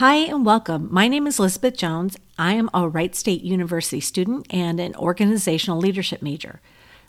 [0.00, 0.88] Hi and welcome.
[0.90, 2.16] My name is Elizabeth Jones.
[2.38, 6.62] I am a Wright State University student and an organizational leadership major.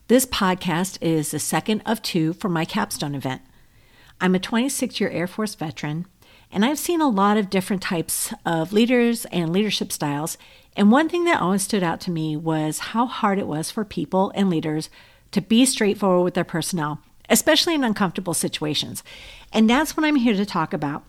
[0.10, 3.44] This podcast is the second of two for my capstone event.
[4.20, 6.06] I'm a 26 year Air Force veteran,
[6.52, 10.38] and I've seen a lot of different types of leaders and leadership styles.
[10.76, 13.86] And one thing that always stood out to me was how hard it was for
[13.86, 14.90] people and leaders
[15.32, 17.00] to be straightforward with their personnel,
[17.30, 19.02] especially in uncomfortable situations.
[19.54, 21.06] And that's what I'm here to talk about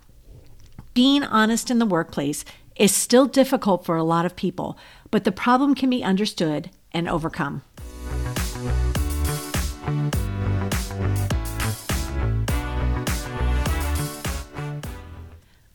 [0.95, 2.45] being honest in the workplace
[2.77, 4.79] is still difficult for a lot of people,
[5.11, 7.63] but the problem can be understood and overcome.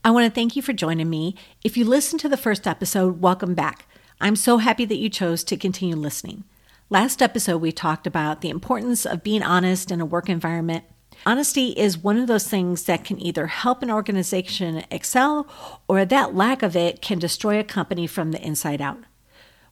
[0.04, 1.36] I want to thank you for joining me.
[1.64, 3.88] If you listened to the first episode, welcome back.
[4.22, 6.44] I'm so happy that you chose to continue listening.
[6.90, 10.86] Last episode, we talked about the importance of being honest in a work environment
[11.26, 15.48] Honesty is one of those things that can either help an organization excel
[15.88, 19.00] or that lack of it can destroy a company from the inside out.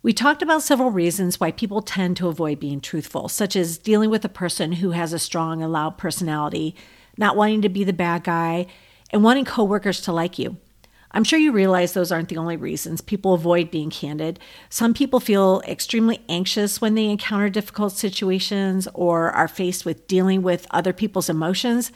[0.04, 4.10] We talked about several reasons why people tend to avoid being truthful, such as dealing
[4.10, 6.76] with a person who has a strong and loud personality,
[7.18, 8.68] not wanting to be the bad guy,
[9.10, 10.58] and wanting coworkers to like you.
[11.16, 14.38] I'm sure you realize those aren't the only reasons people avoid being candid.
[14.70, 20.42] Some people feel extremely anxious when they encounter difficult situations or are faced with dealing
[20.42, 21.94] with other people's emotions.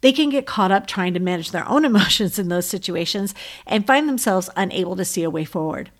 [0.00, 3.34] They can get caught up trying to manage their own emotions in those situations
[3.66, 5.90] and find themselves unable to see a way forward.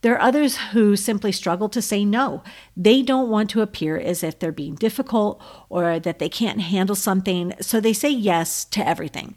[0.00, 2.42] There are others who simply struggle to say no.
[2.76, 6.96] They don't want to appear as if they're being difficult or that they can't handle
[6.96, 9.36] something, so they say yes to everything.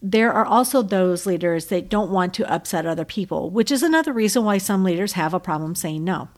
[0.00, 4.12] There are also those leaders that don't want to upset other people, which is another
[4.12, 6.28] reason why some leaders have a problem saying no.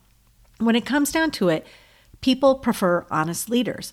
[0.58, 1.66] When it comes down to it,
[2.20, 3.92] people prefer honest leaders,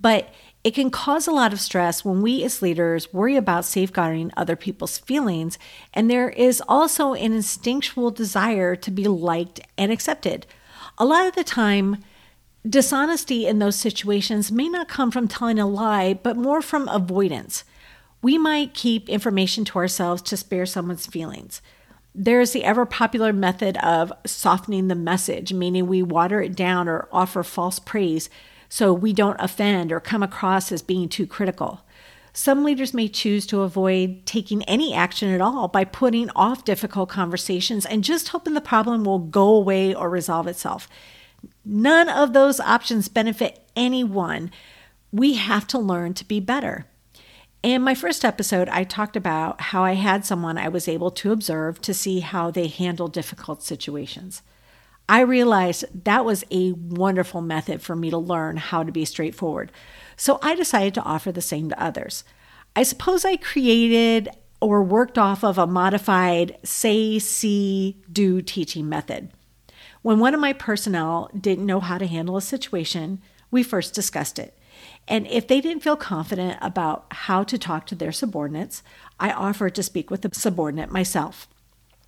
[0.00, 4.32] but it can cause a lot of stress when we as leaders worry about safeguarding
[4.36, 5.58] other people's feelings,
[5.94, 10.46] and there is also an instinctual desire to be liked and accepted.
[10.96, 12.04] A lot of the time,
[12.68, 17.64] dishonesty in those situations may not come from telling a lie, but more from avoidance
[18.22, 21.62] we might keep information to ourselves to spare someone's feelings.
[22.14, 27.08] There's the ever popular method of softening the message, meaning we water it down or
[27.12, 28.28] offer false praise
[28.68, 31.82] so we don't offend or come across as being too critical.
[32.32, 37.08] Some leaders may choose to avoid taking any action at all by putting off difficult
[37.08, 40.88] conversations and just hoping the problem will go away or resolve itself.
[41.64, 44.50] None of those options benefit anyone.
[45.10, 46.86] We have to learn to be better.
[47.62, 51.32] In my first episode, I talked about how I had someone I was able to
[51.32, 54.42] observe to see how they handle difficult situations.
[55.08, 59.72] I realized that was a wonderful method for me to learn how to be straightforward.
[60.16, 62.22] So I decided to offer the same to others.
[62.76, 64.28] I suppose I created
[64.60, 69.30] or worked off of a modified say, see, do teaching method.
[70.02, 73.20] When one of my personnel didn't know how to handle a situation,
[73.50, 74.57] we first discussed it.
[75.08, 78.82] And if they didn't feel confident about how to talk to their subordinates,
[79.18, 81.48] I offered to speak with the subordinate myself.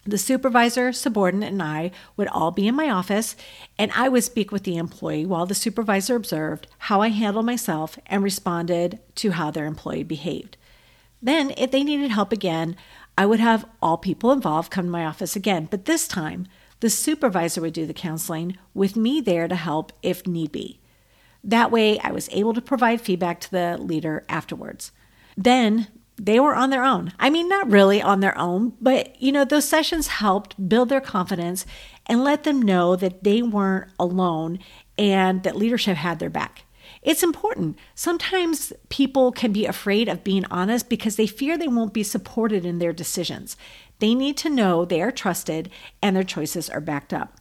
[0.04, 3.36] The supervisor, subordinate, and I would all be in my office,
[3.78, 7.98] and I would speak with the employee while the supervisor observed how I handled myself
[8.06, 10.56] and responded to how their employee behaved.
[11.22, 12.76] Then, if they needed help again,
[13.16, 16.46] I would have all people involved come to my office again, but this time
[16.80, 20.80] the supervisor would do the counseling with me there to help if need be.
[21.42, 24.92] That way, I was able to provide feedback to the leader afterwards.
[25.36, 25.88] Then
[26.20, 27.12] they were on their own.
[27.18, 31.00] I mean, not really on their own, but you know, those sessions helped build their
[31.00, 31.64] confidence
[32.06, 34.58] and let them know that they weren't alone
[34.98, 36.64] and that leadership had their back.
[37.02, 37.78] It's important.
[37.94, 42.66] Sometimes people can be afraid of being honest because they fear they won't be supported
[42.66, 43.56] in their decisions.
[44.00, 45.70] They need to know they are trusted
[46.02, 47.39] and their choices are backed up.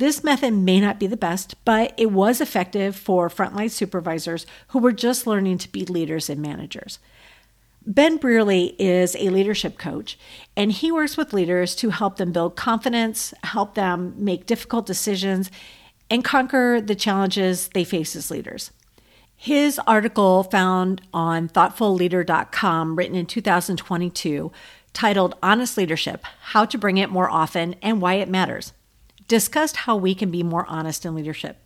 [0.00, 4.78] This method may not be the best, but it was effective for frontline supervisors who
[4.78, 7.00] were just learning to be leaders and managers.
[7.84, 10.18] Ben Brearley is a leadership coach,
[10.56, 15.50] and he works with leaders to help them build confidence, help them make difficult decisions,
[16.08, 18.70] and conquer the challenges they face as leaders.
[19.36, 24.50] His article found on thoughtfulleader.com, written in 2022,
[24.94, 28.72] titled Honest Leadership How to Bring It More Often and Why It Matters
[29.30, 31.62] discussed how we can be more honest in leadership.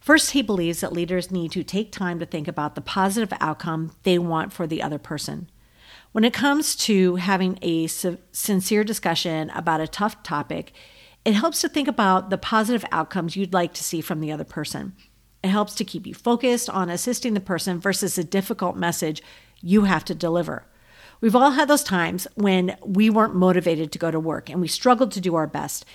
[0.00, 3.92] First, he believes that leaders need to take time to think about the positive outcome
[4.02, 5.48] they want for the other person.
[6.10, 10.72] When it comes to having a sincere discussion about a tough topic,
[11.24, 14.44] it helps to think about the positive outcomes you'd like to see from the other
[14.44, 14.94] person.
[15.44, 19.22] It helps to keep you focused on assisting the person versus a difficult message
[19.62, 20.66] you have to deliver.
[21.20, 24.66] We've all had those times when we weren't motivated to go to work and we
[24.66, 25.86] struggled to do our best.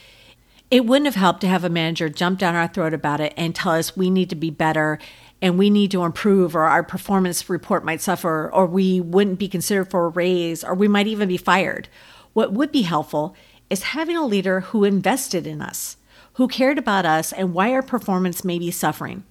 [0.71, 3.56] It wouldn't have helped to have a manager jump down our throat about it and
[3.56, 5.00] tell us we need to be better
[5.42, 9.48] and we need to improve, or our performance report might suffer, or we wouldn't be
[9.48, 11.88] considered for a raise, or we might even be fired.
[12.33, 13.36] What would be helpful
[13.69, 15.95] is having a leader who invested in us,
[16.33, 19.24] who cared about us and why our performance may be suffering.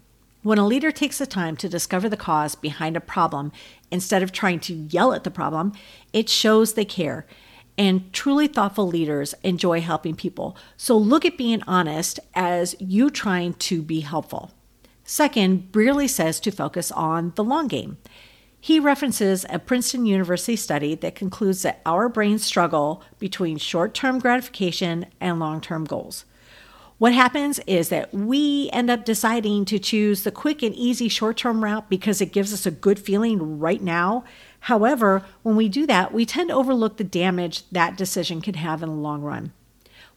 [0.42, 3.52] When a leader takes the time to discover the cause behind a problem
[3.90, 5.72] instead of trying to yell at the problem,
[6.12, 7.26] it shows they care.
[7.78, 10.56] And truly thoughtful leaders enjoy helping people.
[10.76, 14.50] So look at being honest as you trying to be helpful.
[15.04, 17.96] Second, Brearley says to focus on the long game.
[18.60, 24.18] He references a Princeton University study that concludes that our brains struggle between short term
[24.18, 26.24] gratification and long term goals.
[26.98, 31.36] What happens is that we end up deciding to choose the quick and easy short
[31.36, 34.24] term route because it gives us a good feeling right now.
[34.68, 38.82] However, when we do that, we tend to overlook the damage that decision can have
[38.82, 39.52] in the long run.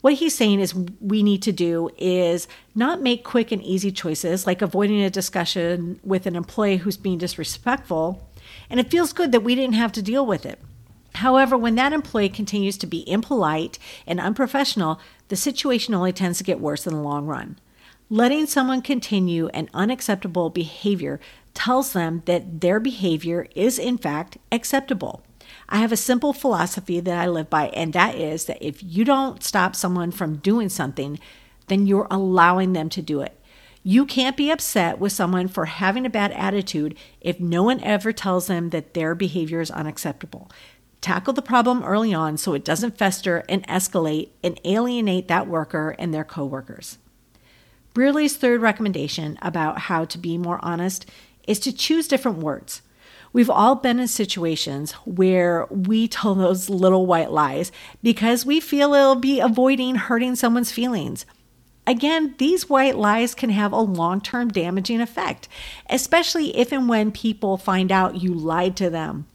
[0.02, 4.46] What he's saying is we need to do is not make quick and easy choices
[4.46, 8.28] like avoiding a discussion with an employee who's being disrespectful,
[8.70, 10.60] and it feels good that we didn't have to deal with it.
[11.16, 15.00] However, when that employee continues to be impolite and unprofessional,
[15.30, 17.58] the situation only tends to get worse in the long run.
[18.10, 21.22] Letting someone continue an unacceptable behavior
[21.54, 25.24] tells them that their behavior is, in fact, acceptable.
[25.70, 29.04] I have a simple philosophy that I live by, and that is that if you
[29.04, 31.20] don't stop someone from doing something,
[31.68, 33.38] then you're allowing them to do it.
[33.84, 38.14] You can't be upset with someone for having a bad attitude if no one ever
[38.14, 40.52] tells them that their behavior is unacceptable.
[41.00, 45.96] Tackle the problem early on so it doesn't fester and escalate and alienate that worker
[45.98, 47.00] and their coworkers.
[47.96, 51.10] Brearley's third recommendation about how to be more honest
[51.48, 52.82] is to choose different words.
[53.34, 57.72] We've all been in situations where we tell those little white lies
[58.04, 61.26] because we feel it'll be avoiding hurting someone's feelings.
[61.88, 65.48] Again, these white lies can have a long term damaging effect,
[65.90, 69.28] especially if and when people find out you lied to them.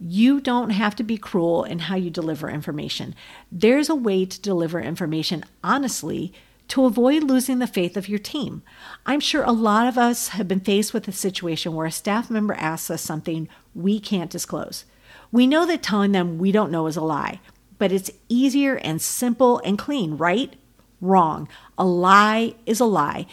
[0.00, 3.14] You don't have to be cruel in how you deliver information.
[3.52, 6.32] There's a way to deliver information honestly
[6.68, 8.62] to avoid losing the faith of your team.
[9.04, 12.30] I'm sure a lot of us have been faced with a situation where a staff
[12.30, 14.84] member asks us something we can't disclose.
[15.30, 17.40] We know that telling them we don't know is a lie,
[17.78, 20.54] but it's easier and simple and clean, right?
[21.00, 21.48] Wrong.
[21.76, 23.26] A lie is a lie,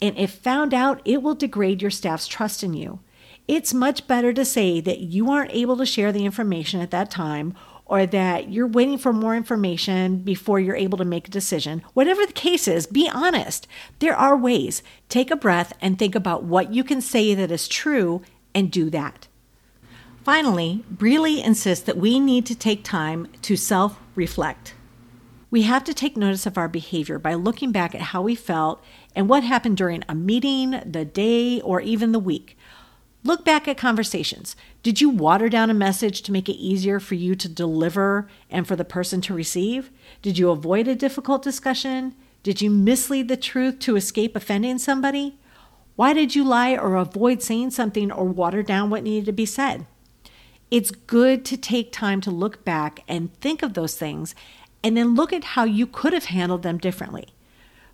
[0.00, 3.00] and if found out, it will degrade your staff's trust in you.
[3.46, 7.10] It's much better to say that you aren't able to share the information at that
[7.10, 7.54] time
[7.86, 11.82] or that you're waiting for more information before you're able to make a decision.
[11.92, 13.66] Whatever the case is, be honest.
[13.98, 14.82] There are ways.
[15.08, 18.22] Take a breath and think about what you can say that is true
[18.54, 19.28] and do that.
[20.24, 24.74] Finally, Brearley insists that we need to take time to self reflect.
[25.50, 28.82] We have to take notice of our behavior by looking back at how we felt
[29.14, 32.56] and what happened during a meeting, the day, or even the week.
[33.26, 34.54] Look back at conversations.
[34.82, 38.68] Did you water down a message to make it easier for you to deliver and
[38.68, 39.90] for the person to receive?
[40.20, 42.14] Did you avoid a difficult discussion?
[42.42, 45.38] Did you mislead the truth to escape offending somebody?
[45.96, 49.46] Why did you lie or avoid saying something or water down what needed to be
[49.46, 49.86] said?
[50.70, 54.34] It's good to take time to look back and think of those things
[54.82, 57.28] and then look at how you could have handled them differently.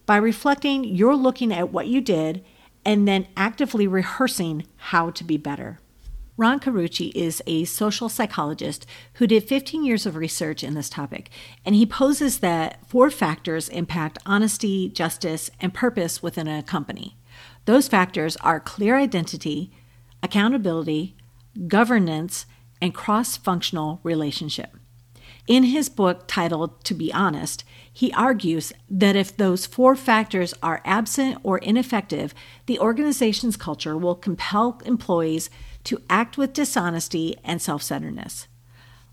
[0.07, 2.45] By reflecting, you're looking at what you did
[2.85, 5.79] and then actively rehearsing how to be better.
[6.37, 11.29] Ron Carucci is a social psychologist who did 15 years of research in this topic,
[11.67, 17.19] and he poses that four factors impact honesty, justice, and purpose within a company.
[17.67, 19.71] Those factors are clear identity,
[20.23, 21.15] accountability,
[21.69, 22.47] governance,
[22.81, 24.77] and cross functional relationship.
[25.47, 30.83] In his book titled To Be Honest, he argues that if those four factors are
[30.85, 32.35] absent or ineffective,
[32.67, 35.51] the organization's culture will compel employees
[35.85, 38.47] to act with dishonesty and self centeredness.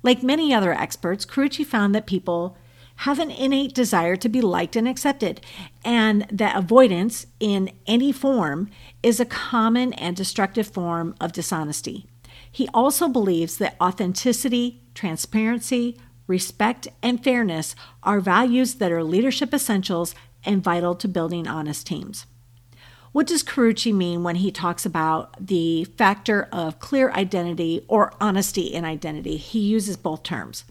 [0.03, 2.57] Like many other experts, Carucci found that people
[3.01, 5.41] have an innate desire to be liked and accepted,
[5.84, 8.69] and that avoidance in any form
[9.03, 12.07] is a common and destructive form of dishonesty.
[12.51, 20.13] He also believes that authenticity, transparency, respect, and fairness are values that are leadership essentials
[20.43, 22.25] and vital to building honest teams.
[23.12, 28.67] What does Carucci mean when he talks about the factor of clear identity or honesty
[28.67, 29.38] in identity?
[29.38, 30.65] He uses both terms.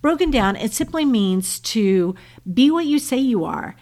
[0.00, 2.14] Broken down, it simply means to
[2.52, 3.74] be what you say you are.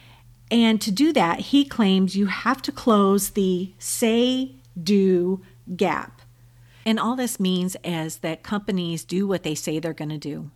[0.51, 4.53] And to do that, he claims you have to close the say
[4.83, 5.43] do
[5.77, 6.23] gap.
[6.87, 10.51] And all this means is that companies do what they say they're going to do.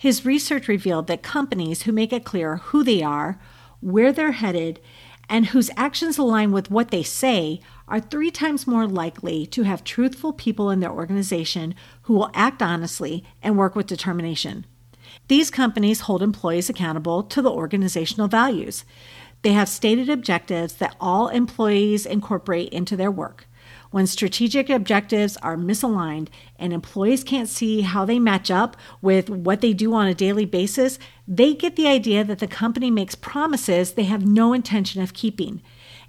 [0.00, 3.38] His research revealed that companies who make it clear who they are,
[3.80, 4.80] where they're headed,
[5.28, 9.84] and whose actions align with what they say are three times more likely to have
[9.84, 14.64] truthful people in their organization who will act honestly and work with determination.
[15.28, 18.86] These companies hold employees accountable to the organizational values.
[19.42, 23.46] They have stated objectives that all employees incorporate into their work.
[23.90, 29.60] When strategic objectives are misaligned and employees can't see how they match up with what
[29.60, 33.92] they do on a daily basis, they get the idea that the company makes promises
[33.92, 35.60] they have no intention of keeping.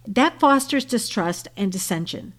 [0.08, 2.34] That fosters distrust and dissension.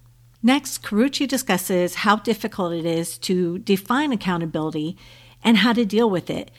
[0.45, 4.97] Next, Carucci discusses how difficult it is to define accountability
[5.43, 6.51] and how to deal with it.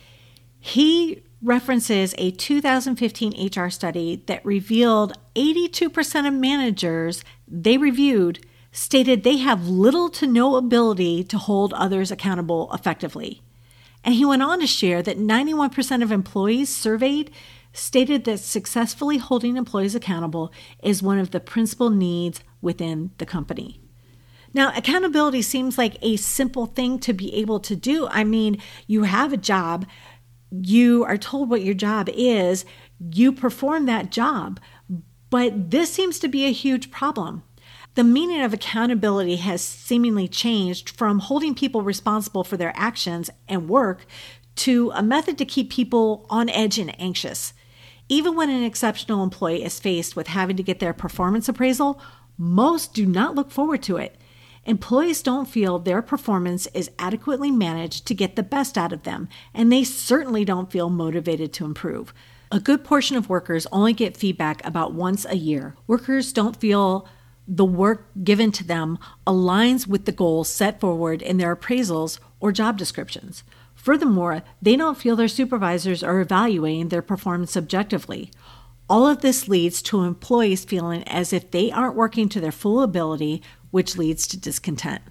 [0.59, 9.37] He references a 2015 HR study that revealed 82% of managers they reviewed stated they
[9.37, 13.41] have little to no ability to hold others accountable effectively.
[14.03, 17.31] And he went on to share that 91% of employees surveyed
[17.71, 20.51] stated that successfully holding employees accountable
[20.81, 23.79] is one of the principal needs within the company.
[24.55, 28.07] Now, accountability seems like a simple thing to be able to do.
[28.09, 29.85] I mean, you have a job,
[30.51, 32.65] you are told what your job is,
[32.99, 34.59] you perform that job.
[35.29, 37.43] But this seems to be a huge problem.
[37.95, 43.69] The meaning of accountability has seemingly changed from holding people responsible for their actions and
[43.69, 44.07] work
[44.55, 47.53] to a method to keep people on edge and anxious.
[48.09, 52.01] Even when an exceptional employee is faced with having to get their performance appraisal,
[52.35, 54.17] most do not look forward to it.
[54.65, 59.27] Employees don't feel their performance is adequately managed to get the best out of them,
[59.53, 62.13] and they certainly don't feel motivated to improve.
[62.51, 65.75] A good portion of workers only get feedback about once a year.
[65.85, 67.07] Workers don't feel
[67.47, 68.97] the work given to them
[69.27, 73.43] aligns with the goals set forward in their appraisals or job descriptions.
[73.75, 78.31] Furthermore, they don't feel their supervisors are evaluating their performance objectively.
[78.89, 82.81] All of this leads to employees feeling as if they aren't working to their full
[82.81, 85.01] ability which leads to discontent.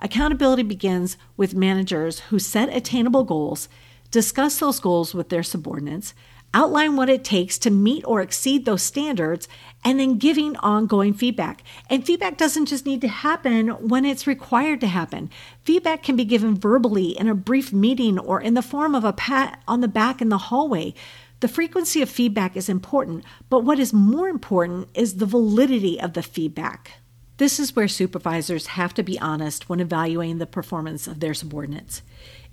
[0.00, 3.68] Accountability begins with managers who set attainable goals,
[4.10, 6.14] discuss those goals with their subordinates,
[6.54, 9.48] outline what it takes to meet or exceed those standards,
[9.84, 11.62] and then giving ongoing feedback.
[11.90, 15.28] And feedback doesn't just need to happen when it's required to happen.
[15.64, 19.12] Feedback can be given verbally in a brief meeting or in the form of a
[19.12, 20.94] pat on the back in the hallway.
[21.40, 26.14] The frequency of feedback is important, but what is more important is the validity of
[26.14, 26.92] the feedback.
[27.36, 32.02] This is where supervisors have to be honest when evaluating the performance of their subordinates.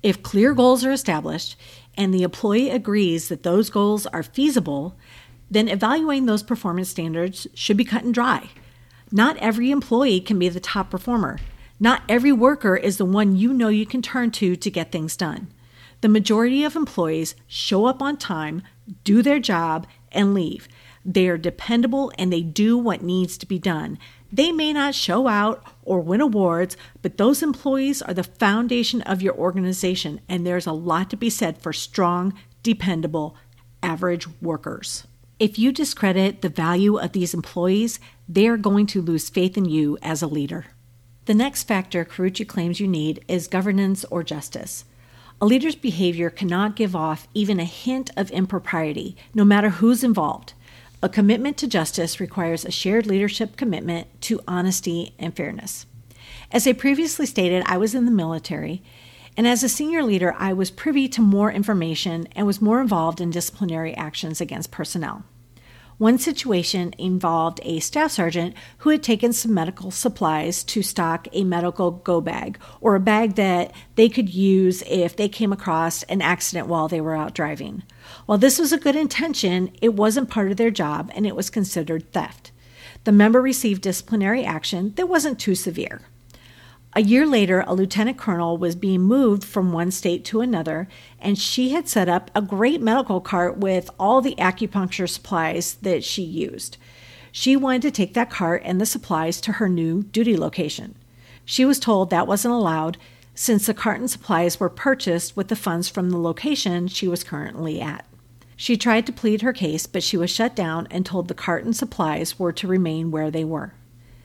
[0.01, 1.55] If clear goals are established
[1.95, 4.97] and the employee agrees that those goals are feasible,
[5.51, 8.49] then evaluating those performance standards should be cut and dry.
[9.11, 11.37] Not every employee can be the top performer.
[11.79, 15.15] Not every worker is the one you know you can turn to to get things
[15.15, 15.51] done.
[16.01, 18.63] The majority of employees show up on time,
[19.03, 20.67] do their job, and leave.
[21.05, 23.99] They are dependable and they do what needs to be done.
[24.31, 29.21] They may not show out or win awards, but those employees are the foundation of
[29.21, 32.33] your organization, and there's a lot to be said for strong,
[32.63, 33.35] dependable,
[33.83, 35.05] average workers.
[35.39, 39.65] If you discredit the value of these employees, they are going to lose faith in
[39.65, 40.67] you as a leader.
[41.25, 44.85] The next factor Carucci claims you need is governance or justice.
[45.41, 50.53] A leader's behavior cannot give off even a hint of impropriety, no matter who's involved.
[51.03, 55.87] A commitment to justice requires a shared leadership commitment to honesty and fairness.
[56.51, 58.83] As I previously stated, I was in the military,
[59.35, 63.19] and as a senior leader, I was privy to more information and was more involved
[63.19, 65.23] in disciplinary actions against personnel.
[66.01, 71.43] One situation involved a staff sergeant who had taken some medical supplies to stock a
[71.43, 76.23] medical go bag, or a bag that they could use if they came across an
[76.23, 77.83] accident while they were out driving.
[78.25, 81.51] While this was a good intention, it wasn't part of their job and it was
[81.51, 82.51] considered theft.
[83.03, 86.01] The member received disciplinary action that wasn't too severe.
[86.93, 91.37] A year later, a lieutenant colonel was being moved from one state to another, and
[91.37, 96.21] she had set up a great medical cart with all the acupuncture supplies that she
[96.21, 96.75] used.
[97.31, 100.95] She wanted to take that cart and the supplies to her new duty location.
[101.45, 102.97] She was told that wasn't allowed
[103.33, 107.23] since the cart and supplies were purchased with the funds from the location she was
[107.23, 108.05] currently at.
[108.57, 111.63] She tried to plead her case, but she was shut down and told the cart
[111.63, 113.73] and supplies were to remain where they were.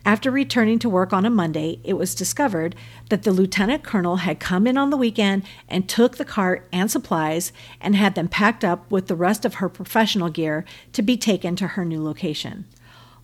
[0.07, 2.77] After returning to work on a Monday, it was discovered
[3.09, 6.89] that the lieutenant colonel had come in on the weekend and took the cart and
[6.89, 11.17] supplies and had them packed up with the rest of her professional gear to be
[11.17, 12.67] taken to her new location.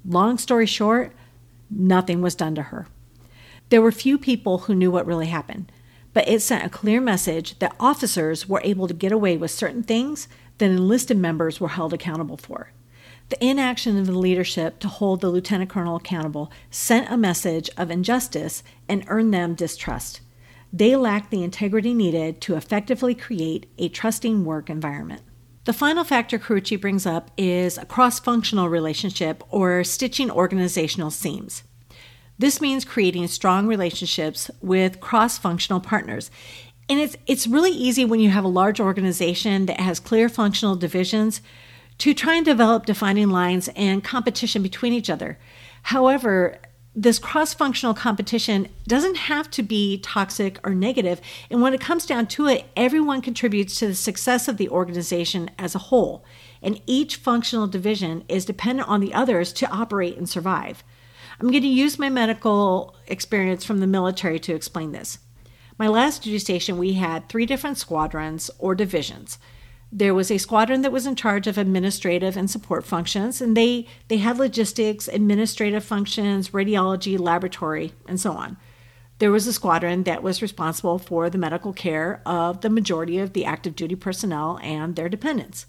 [0.05, 1.13] Long story short,
[1.71, 2.89] nothing was done to her.
[3.69, 5.71] There were few people who knew what really happened,
[6.13, 9.85] but it sent a clear message that officers were able to get away with certain
[9.85, 10.27] things
[10.59, 12.73] that enlisted members were held accountable for.
[13.29, 17.91] The inaction of the leadership to hold the lieutenant colonel accountable sent a message of
[17.91, 20.21] injustice and earned them distrust.
[20.73, 25.23] They lacked the integrity needed to effectively create a trusting work environment.
[25.65, 31.63] The final factor Carucci brings up is a cross functional relationship or stitching organizational seams.
[32.39, 36.31] This means creating strong relationships with cross functional partners.
[36.89, 40.75] And it's, it's really easy when you have a large organization that has clear functional
[40.75, 41.41] divisions
[41.99, 45.39] to try and develop defining lines and competition between each other.
[45.85, 46.59] However,
[46.95, 51.23] this cross functional competition doesn't have to be toxic or negative.
[51.51, 55.51] And when it comes down to it, everyone contributes to the success of the organization
[55.59, 56.25] as a whole.
[56.61, 60.85] And each functional division is dependent on the others to operate and survive.
[61.41, 65.19] I'm going to use my medical experience from the military to explain this.
[65.79, 69.39] My last duty station, we had three different squadrons or divisions
[69.95, 73.87] there was a squadron that was in charge of administrative and support functions and they
[74.09, 78.57] they had logistics administrative functions radiology laboratory and so on.
[79.19, 83.35] There was a squadron that was responsible for the medical care of the majority of
[83.35, 85.67] the active duty personnel and their dependents.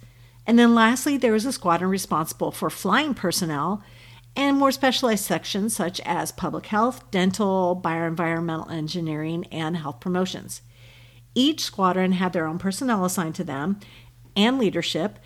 [0.48, 3.84] And then lastly there was a squadron responsible for flying personnel
[4.38, 10.62] and more specialized sections such as public health dental bioenvironmental engineering and health promotions.
[11.36, 13.80] Each squadron had their own personnel assigned to them
[14.36, 15.20] and leadership,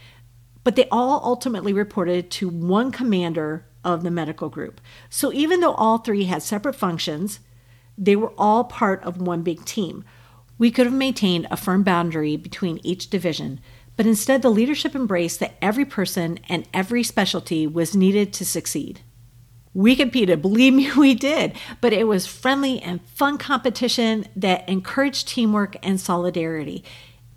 [0.63, 4.81] but they all ultimately reported to one commander of the medical group.
[5.09, 7.39] So even though all three had separate functions,
[7.97, 10.03] they were all part of one big team.
[10.57, 13.59] We could have maintained a firm boundary between each division,
[13.95, 19.01] but instead the leadership embraced that every person and every specialty was needed to succeed.
[19.73, 25.27] We competed, believe me, we did, but it was friendly and fun competition that encouraged
[25.27, 26.83] teamwork and solidarity.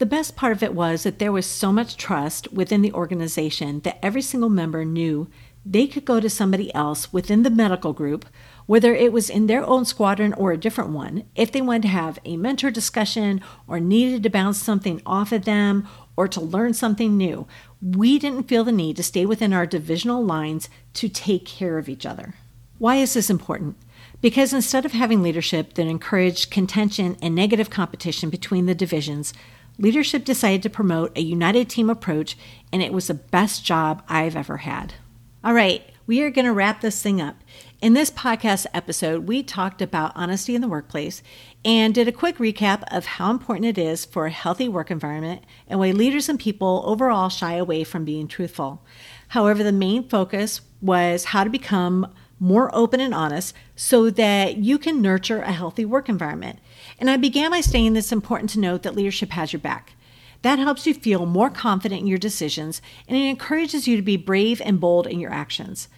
[0.01, 3.81] The best part of it was that there was so much trust within the organization
[3.81, 5.29] that every single member knew
[5.63, 8.25] they could go to somebody else within the medical group,
[8.65, 11.89] whether it was in their own squadron or a different one, if they wanted to
[11.89, 15.87] have a mentor discussion or needed to bounce something off of them
[16.17, 17.47] or to learn something new.
[17.83, 21.91] We didn't feel the need to stay within our divisional lines to take care of
[21.91, 22.37] each other.
[22.79, 23.77] Why is this important?
[24.23, 29.35] Because instead of having leadership that encouraged contention and negative competition between the divisions,
[29.79, 32.37] leadership decided to promote a united team approach,
[32.73, 34.95] and it was the best job I've ever had.
[35.43, 37.37] All right, we are going to wrap this thing up.
[37.81, 41.23] In this podcast episode, we talked about honesty in the workplace
[41.65, 45.45] and did a quick recap of how important it is for a healthy work environment
[45.67, 48.85] and why leaders and people overall shy away from being truthful.
[49.29, 54.79] However, the main focus was how to become more open and honest so that you
[54.79, 56.59] can nurture a healthy work environment.
[57.01, 59.95] And I began by saying that it's important to note that leadership has your back.
[60.43, 64.17] That helps you feel more confident in your decisions and it encourages you to be
[64.17, 65.89] brave and bold in your actions.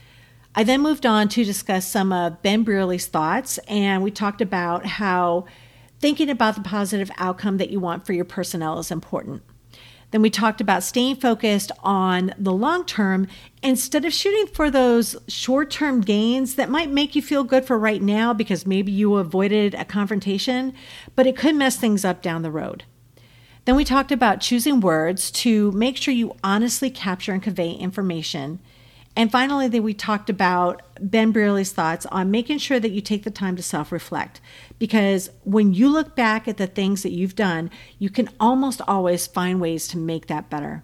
[0.55, 4.85] I then moved on to discuss some of Ben Brearley's thoughts, and we talked about
[4.85, 5.47] how
[5.99, 9.43] thinking about the positive outcome that you want for your personnel is important.
[10.13, 13.27] Then we talked about staying focused on the long term
[13.63, 17.79] instead of shooting for those short term gains that might make you feel good for
[17.79, 20.75] right now because maybe you avoided a confrontation,
[21.17, 22.85] but it could mess things up down the road.
[23.65, 28.61] Then we talked about choosing words to make sure you honestly capture and convey information
[29.15, 33.25] and finally, then we talked about Ben Brearley's thoughts on making sure that you take
[33.25, 34.41] the time to self reflect.
[34.79, 39.27] Because when you look back at the things that you've done, you can almost always
[39.27, 40.83] find ways to make that better.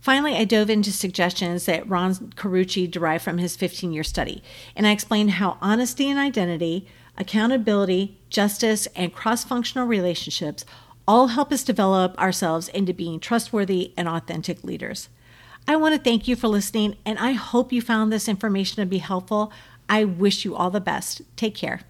[0.00, 4.42] Finally, I dove into suggestions that Ron Carucci derived from his 15 year study,
[4.74, 6.86] and I explained how honesty and identity,
[7.16, 10.64] accountability, justice, and cross functional relationships
[11.06, 15.08] all help us develop ourselves into being trustworthy and authentic leaders.
[15.68, 18.86] I want to thank you for listening, and I hope you found this information to
[18.86, 19.52] be helpful.
[19.86, 21.20] I wish you all the best.
[21.36, 21.82] Take care.